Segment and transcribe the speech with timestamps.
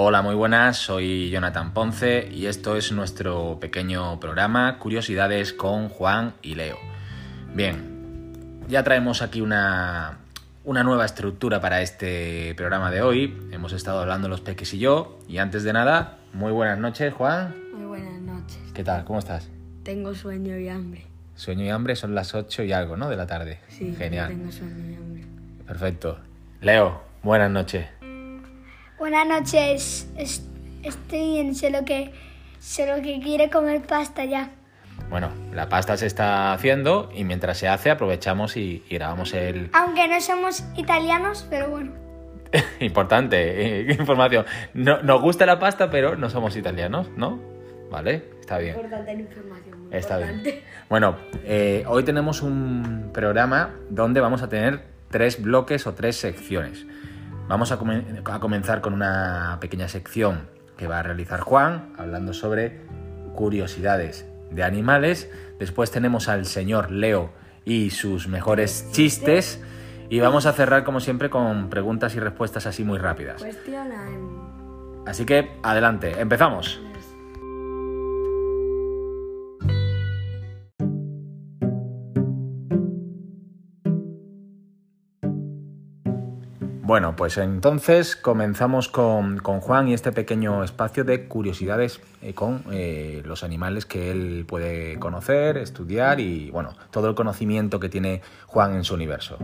[0.00, 6.34] Hola, muy buenas, soy Jonathan Ponce y esto es nuestro pequeño programa Curiosidades con Juan
[6.40, 6.78] y Leo.
[7.52, 10.18] Bien, ya traemos aquí una,
[10.62, 13.48] una nueva estructura para este programa de hoy.
[13.50, 17.56] Hemos estado hablando los peques y yo y antes de nada, muy buenas noches, Juan.
[17.74, 18.60] Muy buenas noches.
[18.72, 19.04] ¿Qué tal?
[19.04, 19.48] ¿Cómo estás?
[19.82, 21.06] Tengo sueño y hambre.
[21.34, 23.10] Sueño y hambre son las 8 y algo, ¿no?
[23.10, 23.58] De la tarde.
[23.66, 24.28] Sí, Genial.
[24.28, 25.24] Tengo sueño y hambre.
[25.66, 26.20] Perfecto.
[26.60, 27.97] Leo, buenas noches.
[28.98, 30.42] Buenas noches, es-
[30.82, 32.12] estoy bien, solo que,
[32.58, 34.50] solo que quiere comer pasta ya.
[35.10, 39.70] Bueno, la pasta se está haciendo y mientras se hace aprovechamos y, y grabamos el...
[39.72, 41.92] Aunque no somos italianos, pero bueno.
[42.80, 44.44] Importante eh, información.
[44.74, 47.38] No, nos gusta la pasta, pero no somos italianos, ¿no?
[47.90, 48.74] Vale, está bien.
[48.74, 49.84] Importante la información.
[49.84, 50.50] Muy Está importante.
[50.50, 50.64] bien.
[50.90, 56.84] Bueno, eh, hoy tenemos un programa donde vamos a tener tres bloques o tres secciones.
[57.48, 60.42] Vamos a, comen- a comenzar con una pequeña sección
[60.76, 62.80] que va a realizar Juan, hablando sobre
[63.34, 65.30] curiosidades de animales.
[65.58, 67.32] Después tenemos al señor Leo
[67.64, 69.62] y sus mejores chistes.
[70.10, 73.42] Y vamos a cerrar, como siempre, con preguntas y respuestas así muy rápidas.
[75.06, 76.80] Así que, adelante, empezamos.
[86.88, 92.64] Bueno, pues entonces comenzamos con, con Juan y este pequeño espacio de curiosidades eh, con
[92.72, 98.22] eh, los animales que él puede conocer, estudiar y, bueno, todo el conocimiento que tiene
[98.46, 99.36] Juan en su universo.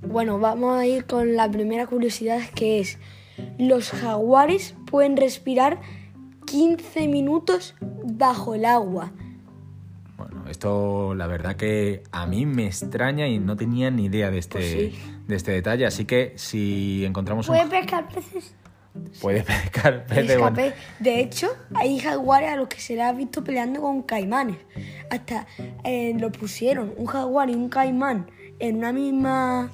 [0.00, 2.98] Bueno, vamos a ir con la primera curiosidad que es,
[3.60, 5.80] los jaguares pueden respirar
[6.46, 9.12] 15 minutos bajo el agua.
[10.16, 14.38] Bueno, esto la verdad que a mí me extraña y no tenía ni idea de
[14.38, 15.11] este, Pues sí.
[15.32, 15.86] De este detalle.
[15.86, 17.56] Así que si encontramos un...
[17.56, 18.54] ¿Puede pescar peces?
[19.20, 20.56] Puede pescar peces, bueno.
[20.98, 24.58] De hecho, hay jaguares a los que se les ha visto peleando con caimanes.
[25.10, 25.46] Hasta
[25.84, 29.72] eh, lo pusieron, un jaguar y un caimán, en una misma.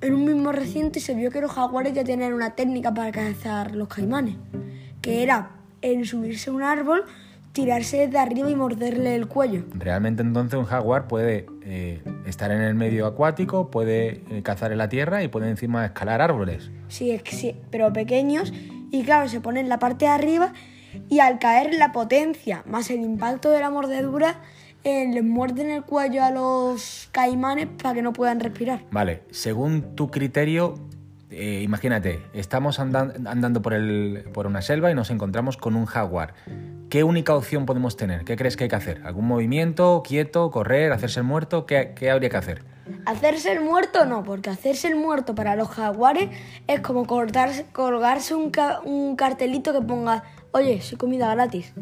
[0.00, 3.12] En un mismo recinto y se vio que los jaguares ya tenían una técnica para
[3.12, 4.34] cazar los caimanes.
[5.00, 7.04] Que era en subirse a un árbol,
[7.52, 9.64] tirarse de arriba y morderle el cuello.
[9.74, 14.78] Realmente entonces un jaguar puede eh, estar en el medio acuático, puede eh, cazar en
[14.78, 16.70] la tierra y puede encima escalar árboles.
[16.88, 18.52] Sí, es que sí, pero pequeños.
[18.90, 20.52] Y claro, se ponen en la parte de arriba
[21.08, 24.40] y al caer la potencia más el impacto de la mordedura,
[24.84, 28.84] eh, les muerden el cuello a los caimanes para que no puedan respirar.
[28.90, 30.74] Vale, según tu criterio,
[31.32, 35.86] eh, imagínate, estamos andan- andando por, el, por una selva y nos encontramos con un
[35.86, 36.34] jaguar.
[36.90, 38.24] ¿Qué única opción podemos tener?
[38.24, 39.00] ¿Qué crees que hay que hacer?
[39.04, 40.02] ¿Algún movimiento?
[40.06, 40.50] ¿Quieto?
[40.50, 40.92] ¿Correr?
[40.92, 41.64] ¿Hacerse el muerto?
[41.66, 42.62] ¿Qué, qué habría que hacer?
[43.06, 46.28] Hacerse el muerto no, porque hacerse el muerto para los jaguares
[46.66, 51.72] es como cortarse, colgarse un, ca- un cartelito que ponga, oye, soy comida gratis.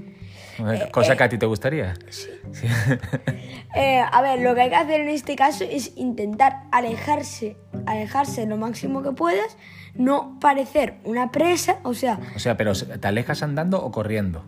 [0.93, 1.94] Cosa que a ti te gustaría.
[3.77, 7.56] Eh, a ver, lo que hay que hacer en este caso es intentar alejarse,
[7.87, 9.57] alejarse lo máximo que puedas,
[9.95, 14.45] no parecer una presa, o sea, O sea, pero ¿te alejas andando o corriendo?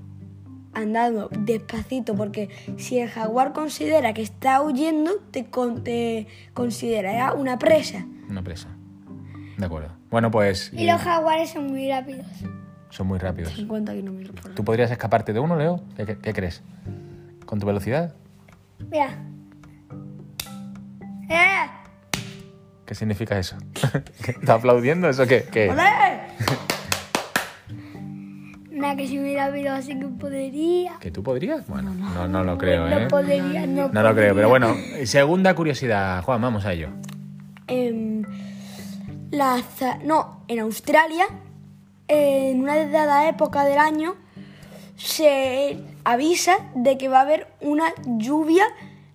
[0.74, 2.48] andando despacito, porque
[2.78, 8.06] si el jaguar considera que está huyendo, te, con- te considerará una presa.
[8.30, 8.68] Una presa.
[9.58, 9.90] De acuerdo.
[10.10, 12.26] Bueno, pues Y los jaguares son muy rápidos.
[12.88, 13.52] son muy rápidos.
[13.52, 14.54] 50 kilómetros por hora.
[14.54, 15.82] ¿Tú podrías escaparte de uno, Leo?
[15.94, 16.62] ¿Qué, qué- qué crees?
[17.44, 18.14] ¿Con tu velocidad?
[18.90, 19.10] Mira.
[21.28, 21.66] ¡Eh!
[22.86, 23.56] ¿Qué significa eso?
[24.24, 25.44] ¿Qué- ¿Está aplaudiendo eso qué?
[25.50, 25.68] qué?
[28.70, 30.94] Nada, que soy muy rápido, así que podría.
[30.98, 31.66] ¿Que tú podrías?
[31.68, 33.02] Bueno, no, no lo creo, ¿eh?
[33.02, 36.88] No podría, no, No lo creo, pero bueno, segunda curiosidad, Juan, vamos a ello.
[37.68, 38.24] Em,
[39.30, 41.26] la za- no, en Australia,
[42.08, 44.16] en una dada época del año,
[44.96, 48.64] se avisa de que va a haber una lluvia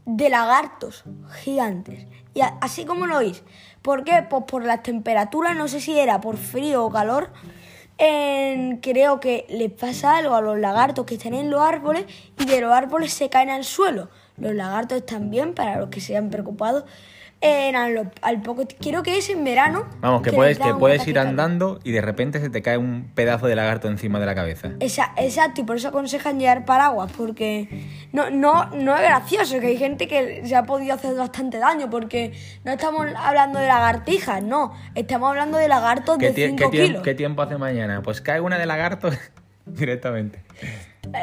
[0.05, 1.03] de lagartos
[1.43, 2.07] gigantes.
[2.37, 3.41] Y así como lo oís.
[3.81, 4.23] ¿Por qué?
[4.29, 7.31] Pues por las temperaturas, no sé si era por frío o calor.
[7.97, 12.05] creo que les pasa algo a los lagartos que están en los árboles
[12.37, 14.09] y de los árboles se caen al suelo.
[14.37, 16.85] Los lagartos también, para los que se han preocupado,
[17.39, 19.85] en a lo- al poco, creo que es en verano.
[20.01, 23.45] Vamos, que puedes, que puedes ir andando y de repente se te cae un pedazo
[23.45, 24.71] de lagarto encima de la cabeza.
[24.79, 27.69] Esa- exacto, y por eso aconsejan llevar paraguas, porque
[28.11, 31.89] no, no, no es gracioso, que hay gente que se ha podido hacer bastante daño,
[31.91, 32.33] porque
[32.65, 36.77] no estamos hablando de lagartijas, no, estamos hablando de lagartos ¿Qué, de tie- 5 qué
[36.77, 37.03] tiemp- kilos.
[37.03, 38.01] qué tiempo hace mañana?
[38.01, 39.09] Pues cae una de lagarto
[39.65, 40.41] directamente.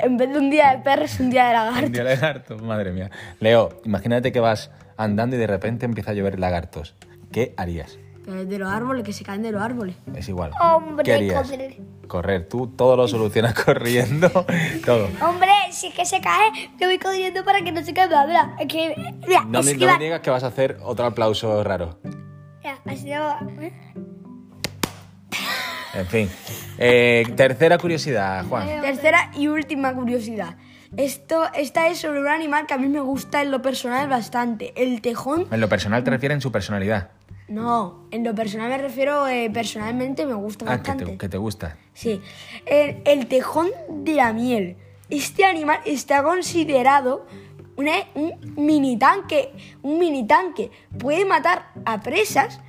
[0.02, 1.86] En vez de un día de perro, es un día de lagarto.
[1.86, 3.10] Un día lagarto, madre mía.
[3.40, 6.94] Leo, imagínate que vas andando y de repente empieza a llover lagartos.
[7.32, 7.98] ¿Qué harías?
[8.26, 9.96] De los árboles, que se caen de los árboles.
[10.14, 10.52] Es igual.
[10.62, 11.46] Hombre, ¿Qué harías?
[11.50, 11.76] correr.
[12.08, 12.48] Correr.
[12.48, 14.30] Tú todo lo solucionas corriendo.
[14.86, 15.08] todo.
[15.22, 18.26] Hombre, si es que se cae, me voy corriendo para que no se caiga.
[18.26, 18.94] Mira, es que.
[19.26, 19.98] Mira, No, me- no esquiva.
[19.98, 21.98] me digas que vas a hacer otro aplauso raro.
[22.62, 23.62] Mira, así no.
[23.62, 23.72] ¿eh?
[25.96, 26.28] En fin.
[26.78, 28.66] Eh, tercera curiosidad, Juan.
[28.80, 30.56] Tercera y última curiosidad.
[30.96, 34.72] Esto, esta es sobre un animal que a mí me gusta en lo personal bastante.
[34.76, 35.46] El tejón.
[35.50, 37.10] En lo personal te refieres en su personalidad.
[37.48, 41.04] No, en lo personal me refiero, eh, personalmente me gusta Ah, que bastante.
[41.04, 41.76] te, que te gusta.
[41.92, 42.20] Sí,
[42.64, 44.76] el, el tejón de la miel.
[45.10, 47.26] Este animal está considerado
[47.76, 49.52] una- un mini tanque.
[49.82, 50.70] Un mini tanque.
[50.98, 52.60] Puede matar a presas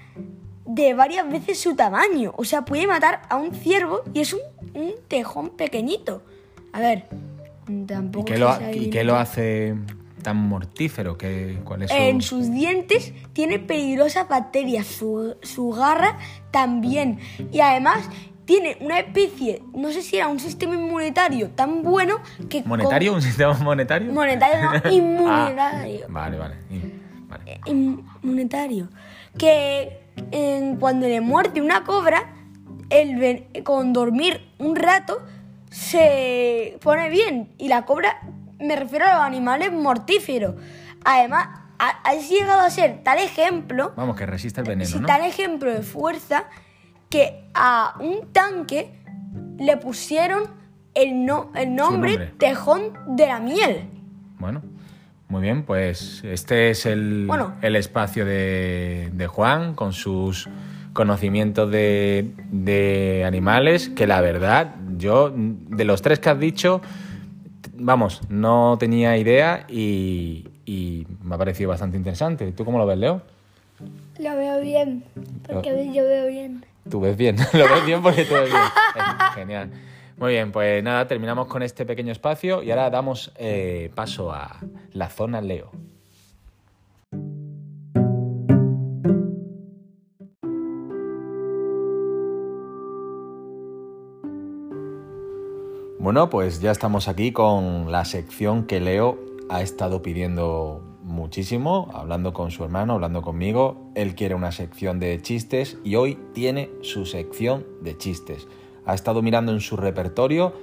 [0.66, 2.34] de varias veces su tamaño.
[2.38, 4.40] O sea, puede matar a un ciervo y es un,
[4.74, 6.22] un tejón pequeñito.
[6.74, 7.06] A ver,
[7.68, 8.26] ¿Y tampoco.
[8.26, 9.76] qué es lo, que ha- sea y qué lo hace
[10.24, 11.18] tan mortífero?
[11.18, 11.96] ¿Qué, ¿Cuál es su...?
[11.98, 16.18] En sus dientes tiene peligrosas bacterias, su, su garra
[16.52, 17.20] también.
[17.52, 18.10] Y además
[18.46, 22.20] tiene una especie, no sé si era un sistema inmunitario tan bueno
[22.50, 22.62] que...
[22.62, 23.14] con- ¿Monetario?
[23.14, 24.12] ¿Un sistema monetario?
[24.14, 26.06] Monetario, no, Ah, inmunitario.
[26.10, 26.56] vale, vale.
[27.28, 27.62] vale.
[27.66, 28.90] Inmunitario.
[29.38, 32.34] Que en- cuando le muerde una cobra,
[32.90, 35.22] el ven- con dormir un rato
[35.70, 37.50] se pone bien.
[37.58, 38.22] Y la cobra,
[38.60, 40.56] me refiero a los animales mortíferos.
[41.04, 41.48] Además,
[41.80, 45.08] ha, ha llegado a ser tal ejemplo, Vamos, que resiste el veneno, sí, ¿no?
[45.08, 46.46] tal ejemplo de fuerza,
[47.10, 48.92] que a un tanque
[49.60, 50.44] le pusieron
[50.94, 52.34] el, no- el nombre, nombre.
[52.38, 53.90] Tejón de la Miel.
[54.40, 54.62] Bueno,
[55.28, 57.56] muy bien, pues este es el, Bueno.
[57.62, 60.48] el espacio de, de Juan con sus
[60.94, 66.82] conocimientos de, de animales, que la verdad, yo de los tres que has dicho,
[67.78, 72.52] vamos, no tenía idea y, y me ha parecido bastante interesante.
[72.52, 73.22] ¿Tú cómo lo ves, Leo?
[74.20, 75.04] Lo veo bien.
[75.52, 76.64] Porque yo veo bien.
[76.90, 78.62] Tú ves bien, lo ves bien porque tú ves bien.
[79.36, 79.72] Genial.
[80.18, 84.60] Muy bien, pues nada, terminamos con este pequeño espacio y ahora damos eh, paso a
[84.94, 85.72] la zona Leo.
[96.00, 99.20] Bueno, pues ya estamos aquí con la sección que Leo
[99.50, 103.92] ha estado pidiendo muchísimo, hablando con su hermano, hablando conmigo.
[103.96, 108.48] Él quiere una sección de chistes y hoy tiene su sección de chistes.
[108.86, 110.54] Ha estado mirando en su repertorio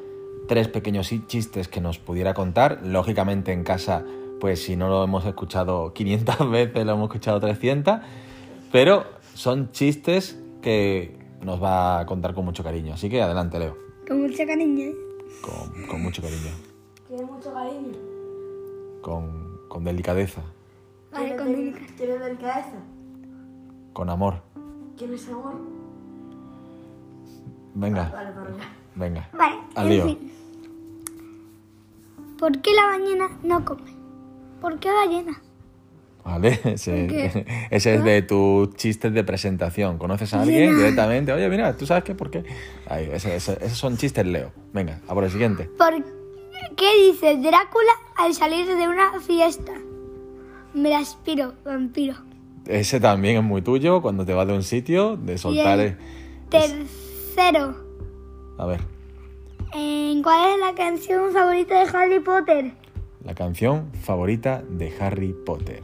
[0.49, 2.81] tres pequeños chi- chistes que nos pudiera contar.
[2.85, 4.05] Lógicamente en casa,
[4.41, 7.99] pues si no lo hemos escuchado 500 veces, lo hemos escuchado 300.
[8.71, 9.05] Pero
[9.35, 12.95] son chistes que nos va a contar con mucho cariño.
[12.95, 13.77] Así que adelante, Leo.
[14.07, 14.85] Con mucha cariño.
[14.85, 14.97] ¿eh?
[15.43, 16.51] Con, con mucho cariño.
[17.09, 17.93] Tiene mucho cariño.
[19.01, 20.43] Con, con delicadeza.
[21.13, 21.95] Vale, con delicadeza.
[21.97, 22.73] ¿Quieres delicadeza?
[23.93, 24.43] Con amor.
[24.97, 25.55] ¿Quieres amor?
[27.75, 28.31] Venga, Vale,
[28.95, 29.29] venga.
[29.33, 30.05] Vale, Al en lío.
[30.05, 30.33] fin.
[32.39, 33.93] ¿Por qué la ballena no come?
[34.61, 35.41] ¿Por qué ballena?
[36.25, 39.99] Vale, ese, ese es de tus chistes de presentación.
[39.99, 41.33] ¿Conoces a alguien directamente?
[41.33, 42.15] Oye, mira, ¿tú sabes qué?
[42.15, 42.45] ¿Por qué?
[42.89, 44.53] Ahí, ese- ese- esos son chistes Leo.
[44.73, 45.65] Venga, a por el siguiente.
[45.79, 45.95] ¿Por
[46.77, 49.73] qué dice Drácula al salir de una fiesta?
[50.75, 52.15] Me la aspiro, vampiro.
[52.67, 55.79] Ese también es muy tuyo cuando te vas de un sitio, de soltar...
[55.79, 55.97] Y el-
[56.53, 56.87] el
[57.35, 57.75] tercero.
[58.59, 58.81] A ver,
[59.75, 62.73] ¿En ¿Cuál es la canción favorita de Harry Potter?
[63.25, 65.81] la canción favorita de Harry Potter.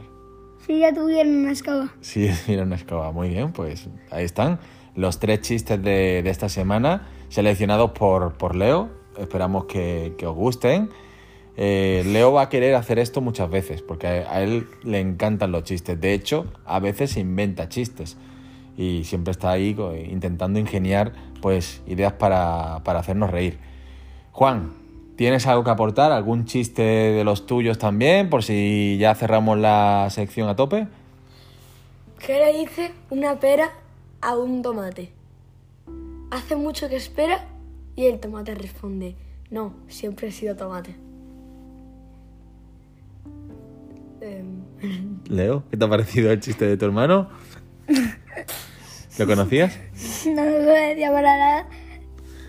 [0.67, 1.93] Si ya tuvieron una escoba.
[2.01, 3.11] Sí, mira una escoba.
[3.13, 4.59] Muy bien, pues ahí están
[4.95, 8.89] los tres chistes de, de esta semana seleccionados por, por Leo.
[9.17, 10.89] Esperamos que, que os gusten.
[11.55, 15.51] Eh, Leo va a querer hacer esto muchas veces porque a, a él le encantan
[15.53, 15.99] los chistes.
[15.99, 18.17] De hecho, a veces inventa chistes
[18.79, 19.75] y siempre está ahí
[20.09, 23.59] intentando ingeniar pues ideas para, para hacernos reír.
[24.31, 24.71] Juan,
[25.17, 26.13] ¿tienes algo que aportar?
[26.13, 28.29] ¿Algún chiste de los tuyos también?
[28.29, 30.87] Por si ya cerramos la sección a tope.
[32.25, 33.69] ¿Qué le dice una pera
[34.21, 35.11] a un tomate?
[36.31, 37.47] Hace mucho que espera
[37.97, 39.17] y el tomate responde,
[39.51, 40.95] no, siempre he sido tomate.
[45.27, 47.27] Leo, ¿qué te ha parecido el chiste de tu hermano?
[49.19, 49.77] ¿Lo conocías?
[50.25, 51.65] No lo conocía para nada.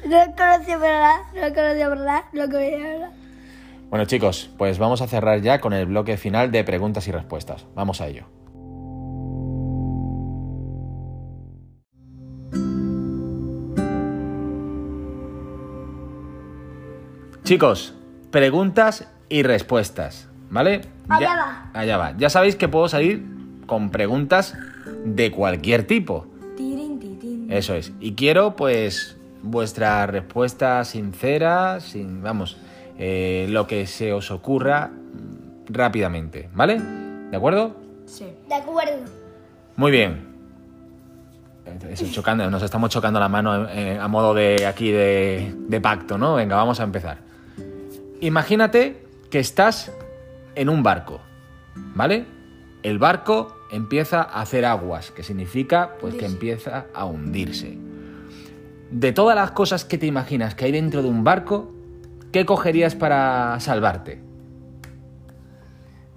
[0.07, 1.23] No lo conocía para nada.
[1.35, 2.25] No lo conocía para nada.
[2.33, 3.11] No lo conocía para nada.
[3.91, 7.67] Bueno chicos, pues vamos a cerrar ya con el bloque final de preguntas y respuestas.
[7.75, 8.27] Vamos a ello.
[17.45, 17.95] Chicos,
[18.31, 20.83] preguntas y respuestas, ¿vale?
[21.09, 21.71] Allá Ya- va.
[21.73, 22.15] Allá va.
[22.17, 23.25] Ya sabéis que puedo salir
[23.67, 24.55] con preguntas
[25.05, 26.27] de cualquier tipo.
[27.51, 27.93] Eso es.
[28.01, 32.57] Y quiero, pues, vuestra respuesta sincera, sin, vamos,
[32.97, 34.93] eh, lo que se os ocurra
[35.69, 36.81] rápidamente, ¿vale?
[37.31, 37.77] ¿De acuerdo?
[38.07, 38.27] Sí.
[38.49, 39.05] De acuerdo.
[39.77, 40.31] Muy bien.
[41.89, 46.19] Eso, chocando, nos estamos chocando la mano eh, a modo de aquí de, de pacto,
[46.19, 46.37] ¿no?
[46.37, 47.19] Venga, vamos a empezar.
[48.21, 49.93] Imagínate que estás
[50.55, 51.21] en un barco,
[51.95, 52.27] ¿vale?
[52.83, 57.79] El barco empieza a hacer aguas, que significa pues que empieza a hundirse.
[58.91, 61.73] De todas las cosas que te imaginas que hay dentro de un barco,
[62.33, 64.21] ¿qué cogerías para salvarte?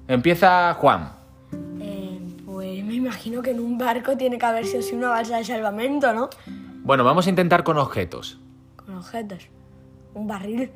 [0.08, 1.14] Empieza Juan.
[1.80, 5.46] Eh, pues me imagino que en un barco tiene que haber sido una balsa de
[5.46, 6.30] salvamento, ¿no?
[6.84, 8.40] Bueno, vamos a intentar con objetos.
[8.76, 9.48] Con objetos.
[10.14, 10.72] Un barril.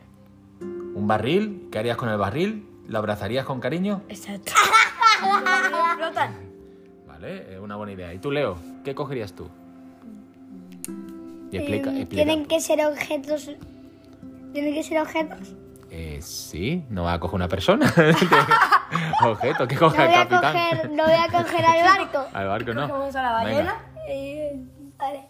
[0.61, 2.67] Un barril, ¿qué harías con el barril?
[2.87, 4.01] ¿Lo abrazarías con cariño?
[4.07, 4.53] Exacto.
[7.19, 8.13] Vale, es una buena idea.
[8.13, 8.57] ¿Y tú, Leo?
[8.83, 9.49] ¿Qué cogerías tú?
[11.51, 12.09] Y Eh, explica, explica.
[12.09, 13.49] Tienen que ser objetos.
[14.53, 15.55] Tienen que ser objetos.
[15.89, 17.91] Eh, sí, no va a coger una persona.
[19.25, 20.53] Objeto, ¿qué No coge voy el a capitán?
[20.53, 22.25] coger, no voy a coger al barco.
[22.33, 22.87] Al barco no.
[22.87, 23.75] Cogemos a la ballena.
[24.07, 24.61] Eh,
[24.97, 25.23] vale.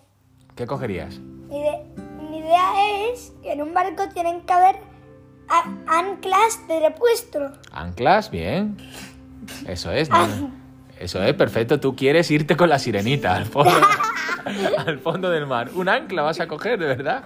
[0.55, 1.19] ¿Qué cogerías?
[1.19, 4.75] Mi idea es que en un barco tienen que haber
[5.47, 7.53] a- anclas de repuesto.
[7.71, 8.75] Anclas, bien.
[9.67, 10.17] Eso es, ¿no?
[10.99, 11.79] Eso es, perfecto.
[11.79, 13.71] Tú quieres irte con la sirenita al fondo,
[14.85, 15.69] al fondo del mar.
[15.75, 17.23] Un ancla vas a coger, ¿de verdad?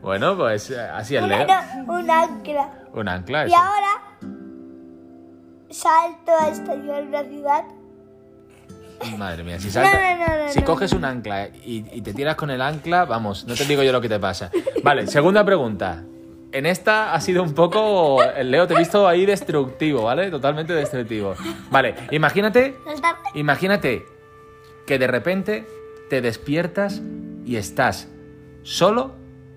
[0.00, 1.46] Bueno, pues eh, así es, Leo.
[1.46, 2.70] No, un ancla.
[2.94, 4.02] Un ancla, Y ahora
[5.70, 7.64] salto hasta llegar a una ciudad.
[9.16, 12.50] Madre mía, si, salta- No, no, si coges un ancla y, y te tiras con
[12.50, 14.50] el ancla, vamos, no te digo yo lo que te pasa.
[14.82, 16.02] Vale, segunda pregunta.
[16.52, 18.22] En esta ha sido un poco.
[18.22, 20.30] El Leo te he visto ahí destructivo, ¿vale?
[20.30, 21.34] Totalmente destructivo.
[21.70, 22.76] Vale, imagínate.
[23.34, 24.04] Imagínate
[24.86, 25.66] que de repente
[26.08, 27.00] te despiertas
[27.46, 28.08] y estás
[28.62, 29.12] solo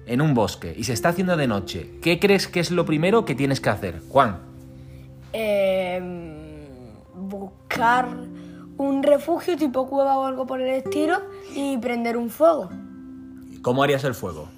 [0.06, 1.90] en un bosque y se está haciendo de noche.
[2.02, 4.02] ¿Qué crees que es lo primero que tienes que hacer?
[4.10, 4.40] Juan.
[5.34, 6.00] Eh,
[7.16, 8.08] buscar
[8.78, 11.22] un refugio tipo cueva o algo por el estilo
[11.56, 12.70] y prender un fuego.
[13.64, 14.50] ¿Cómo harías el fuego?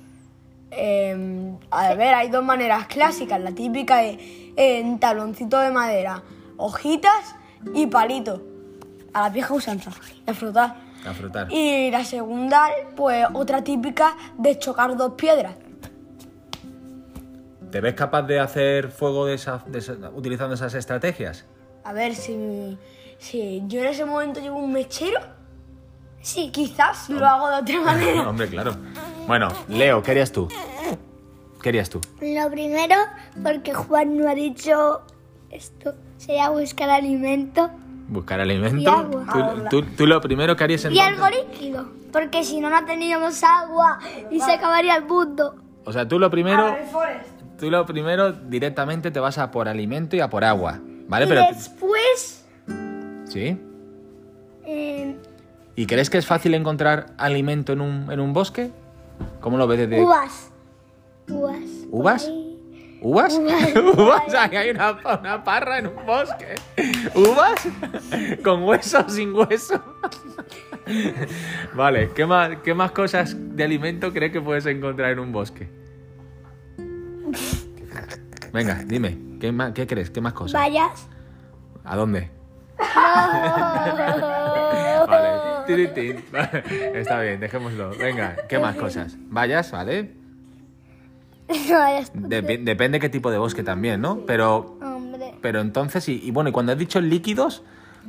[0.77, 3.39] Eh, a ver, hay dos maneras clásicas.
[3.41, 4.17] La típica es
[4.55, 6.21] en taloncito de madera,
[6.57, 7.35] hojitas
[7.73, 8.41] y palito.
[9.13, 9.91] A la vieja usanza,
[10.25, 10.75] de frotar.
[11.07, 11.51] A frotar.
[11.51, 15.55] Y la segunda, pues otra típica de chocar dos piedras.
[17.71, 21.45] ¿Te ves capaz de hacer fuego de esa- de esa- utilizando esas estrategias?
[21.83, 22.77] A ver, si,
[23.17, 25.19] si yo en ese momento llevo un mechero,
[26.25, 26.49] Sí.
[26.51, 28.29] quizás lo hago de otra manera.
[28.29, 28.75] Hombre, claro.
[29.27, 30.47] Bueno, Leo, ¿qué harías tú?
[31.61, 32.01] ¿Qué harías tú?
[32.21, 32.95] Lo primero,
[33.43, 35.01] porque Juan no ha dicho
[35.49, 37.69] esto, sería buscar alimento
[38.07, 38.77] ¿Buscar alimento?
[38.81, 39.25] Y agua.
[39.69, 41.07] ¿Tú, tú- tú lo primero que harías y entonces?
[41.07, 41.89] algo líquido.
[42.11, 43.97] Porque si no, no teníamos agua
[44.29, 45.55] y se acabaría el mundo.
[45.85, 46.75] O sea, tú lo primero...
[47.59, 51.25] Tú lo primero directamente te vas a por alimento y a por agua, ¿vale?
[51.25, 51.41] y Pero...
[51.51, 52.45] después,
[53.27, 53.57] ¿Sí?
[55.75, 58.71] ¿Y crees que es fácil encontrar alimento en un, en un bosque?
[59.41, 60.01] ¿Cómo lo ves desde...?
[60.01, 60.51] uvas.
[61.27, 61.61] Uvas.
[61.91, 62.31] ¿Uvas?
[63.01, 63.39] ¿Uvas?
[63.97, 64.33] ¿Uvas?
[64.51, 66.55] Hay una, una parra en un bosque.
[67.13, 67.67] ¿Uvas?
[68.43, 69.81] ¿Con hueso o sin hueso?
[71.75, 75.67] Vale, ¿qué más, ¿qué más cosas de alimento crees que puedes encontrar en un bosque?
[78.53, 80.09] Venga, dime, ¿qué, más, qué crees?
[80.09, 80.61] ¿Qué más cosas?
[80.61, 81.07] Vallas.
[81.83, 82.31] ¿A dónde?
[85.07, 85.34] Vale.
[86.93, 87.91] Está bien, dejémoslo.
[87.97, 89.15] Venga, ¿qué más cosas?
[89.29, 90.11] Vallas, ¿vale?
[92.13, 94.19] Depe- depende qué tipo de bosque también, ¿no?
[94.25, 95.35] Pero Hombre.
[95.41, 97.63] Pero entonces, y, y bueno, y cuando has dicho líquidos,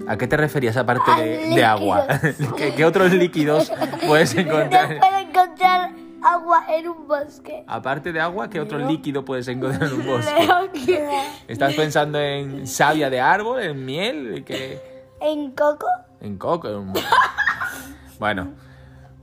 [0.09, 1.11] ¿a qué te referías aparte
[1.55, 2.07] de, agua?
[2.57, 3.71] ¿Qué, qué otros líquidos
[4.07, 4.99] puedes No encontrar?
[4.99, 5.91] puedo encontrar
[6.25, 7.63] agua en un bosque.
[7.67, 10.49] Aparte de agua, ¿qué otro líquido puedes encontrar en un bosque?
[10.87, 11.09] Que-
[11.47, 14.81] ¿Estás pensando en savia de árbol, en miel, ¿qué?
[15.21, 15.87] En coco.
[16.27, 16.69] En coco?
[16.69, 16.93] en-
[18.19, 18.49] Bueno,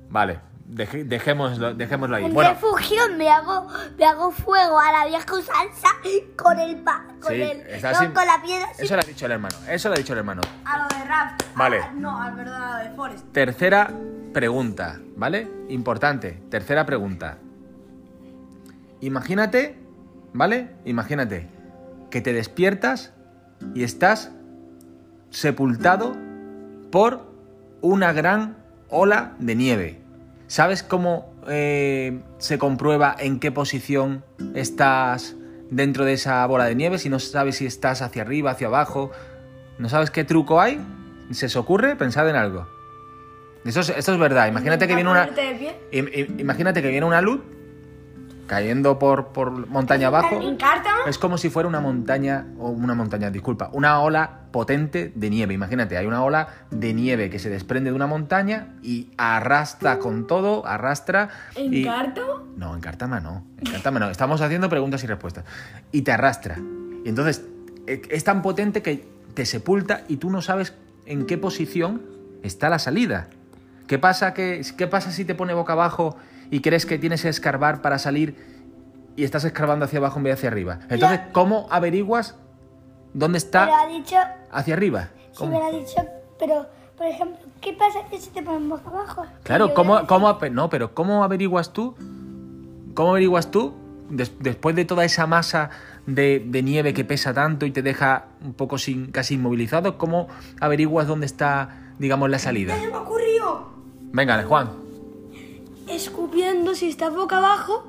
[0.09, 2.25] vale, deje- dejémoslo, dejémoslo ahí.
[2.25, 3.67] En Bueno, refugio me hago,
[3.97, 5.87] me hago fuego a la vieja usanza
[6.37, 8.67] con el pa, con sí, el, estás no, sin- con la piedra.
[8.77, 10.41] Eso lo ha dicho el hermano, eso lo ha dicho el hermano.
[10.65, 11.41] A lo de Rap.
[11.55, 11.79] Vale.
[11.81, 13.25] Ah, no, al perdón, a lo de Forrest.
[13.31, 13.91] Tercera
[14.31, 15.49] pregunta, ¿vale?
[15.69, 17.37] Importante, tercera pregunta.
[19.01, 19.77] Imagínate,
[20.33, 20.75] ¿vale?
[20.85, 21.47] Imagínate
[22.09, 23.11] que te despiertas
[23.73, 24.31] y estás
[25.29, 26.15] sepultado
[26.93, 27.21] por
[27.81, 28.55] una gran
[28.87, 29.99] ola de nieve.
[30.45, 34.23] ¿Sabes cómo eh, se comprueba en qué posición
[34.53, 35.35] estás
[35.71, 36.99] dentro de esa bola de nieve?
[36.99, 39.09] Si no sabes si estás hacia arriba, hacia abajo,
[39.79, 40.79] ¿no sabes qué truco hay?
[41.31, 41.95] ¿Se os ocurre?
[41.95, 42.67] Pensad en algo.
[43.65, 44.47] Eso es, esto es verdad.
[44.47, 45.27] Imagínate que viene una.
[46.37, 47.41] Imagínate que viene una luz
[48.45, 50.39] cayendo por, por montaña abajo.
[51.07, 55.53] Es como si fuera una montaña, o una montaña, disculpa, una ola potente de nieve.
[55.53, 60.27] Imagínate, hay una ola de nieve que se desprende de una montaña y arrastra con
[60.27, 61.29] todo, arrastra.
[61.55, 61.83] ¿En y...
[61.83, 62.43] Cártama?
[62.55, 63.43] No, en Cártama no.
[63.57, 64.09] En Cártama no.
[64.09, 65.43] Estamos haciendo preguntas y respuestas.
[65.91, 66.57] Y te arrastra.
[67.03, 67.43] Y entonces
[67.87, 70.73] eh, es tan potente que te sepulta y tú no sabes
[71.07, 72.03] en qué posición
[72.43, 73.27] está la salida.
[73.87, 76.15] ¿Qué pasa, que, ¿Qué pasa si te pone boca abajo
[76.51, 78.35] y crees que tienes que escarbar para salir
[79.15, 80.79] y estás escarbando hacia abajo en vez de hacia arriba?
[80.89, 82.35] Entonces, ¿cómo averiguas
[83.13, 84.15] dónde Pero ha está dicho,
[84.51, 85.09] hacia arriba?
[85.15, 85.51] sí, ¿Cómo?
[85.53, 85.95] pero ha dicho,
[86.39, 86.65] pero,
[86.97, 89.25] por ejemplo, ¿qué pasa que si te ponen boca abajo?
[89.43, 91.95] Claro, ¿cómo, cómo, no, pero ¿cómo averiguas tú?
[92.93, 93.73] ¿Cómo averiguas tú,
[94.09, 95.69] des- después de toda esa masa
[96.05, 100.27] de, de nieve que pesa tanto y te deja un poco sin, casi inmovilizado, cómo
[100.59, 102.75] averiguas dónde está, digamos, la salida?
[102.79, 103.67] ¿Qué me ocurrió?
[104.11, 104.69] Venga, Juan.
[105.87, 107.85] Escupiendo, si está boca abajo,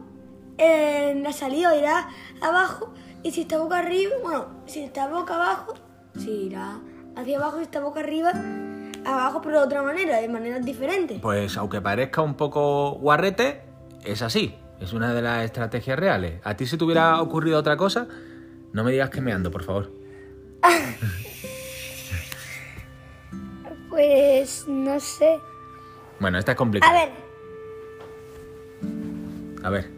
[0.59, 2.09] en la salida irá
[2.41, 2.93] abajo.
[3.25, 5.75] Y si está boca arriba, bueno, si está boca abajo,
[6.17, 6.79] sí irá
[7.17, 7.57] hacia abajo.
[7.57, 8.33] Si está boca arriba,
[9.05, 11.21] abajo, pero de otra manera, de maneras diferentes.
[11.21, 13.63] Pues aunque parezca un poco guarrete,
[14.05, 14.55] es así.
[14.79, 16.41] Es una de las estrategias reales.
[16.45, 18.07] ¿A ti si te hubiera ocurrido otra cosa?
[18.73, 19.91] No me digas que me ando, por favor.
[23.89, 25.39] Pues no sé.
[26.19, 26.93] Bueno, esta es A complicada.
[27.05, 27.11] ver,
[29.63, 29.89] A ver.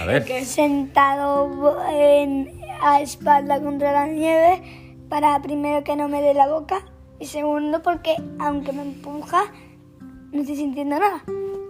[0.00, 0.44] A ver.
[0.44, 2.50] sentado en,
[2.82, 4.62] a espalda contra la nieve
[5.08, 6.84] para primero que no me dé la boca
[7.18, 9.42] y segundo porque aunque me empuja
[10.32, 11.22] no estoy sintiendo nada.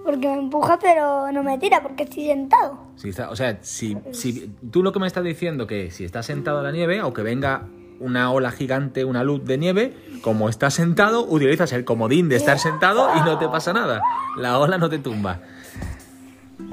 [0.04, 2.78] Porque me empuja pero no me tira porque estoy sentado.
[2.96, 6.26] Si está- o sea, si, si tú lo que me estás diciendo que si estás
[6.26, 7.64] sentado en la nieve, aunque venga
[7.98, 12.58] una ola gigante, una luz de nieve, como estás sentado, utilizas el comodín de estar
[12.58, 14.00] sentado y no te pasa nada.
[14.36, 15.40] La ola no te tumba.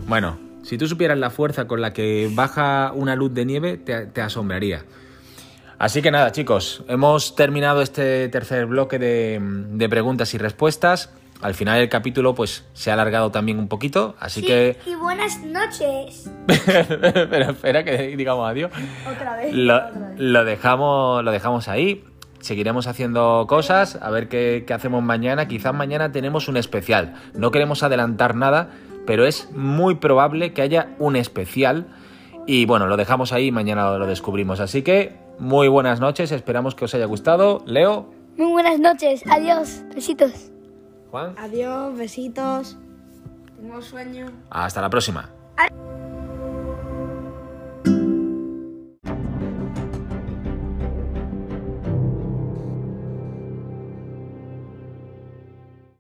[0.07, 4.07] Bueno, si tú supieras la fuerza con la que baja una luz de nieve, te,
[4.07, 4.85] te asombraría.
[5.77, 11.11] Así que nada, chicos, hemos terminado este tercer bloque de, de preguntas y respuestas.
[11.41, 14.95] Al final el capítulo pues se ha alargado también un poquito, así Sí, que Y
[14.95, 16.31] buenas noches.
[16.47, 18.71] pero espera que digamos adiós.
[19.11, 19.53] Otra vez.
[19.53, 20.19] Lo, otra vez.
[20.19, 22.05] lo dejamos, lo dejamos ahí.
[22.39, 25.49] Seguiremos haciendo cosas, a ver qué, qué hacemos mañana.
[25.49, 27.15] Quizás mañana tenemos un especial.
[27.33, 28.69] No queremos adelantar nada,
[29.05, 31.87] pero es muy probable que haya un especial.
[32.45, 34.59] Y bueno, lo dejamos ahí y mañana lo descubrimos.
[34.59, 37.63] Así que muy buenas noches, esperamos que os haya gustado.
[37.65, 39.23] Leo, Muy buenas noches.
[39.29, 39.83] Adiós.
[39.93, 40.51] Besitos.
[41.11, 42.77] Juan, Adiós, besitos.
[43.61, 44.31] Tengo sueño.
[44.49, 45.29] hasta la próxima.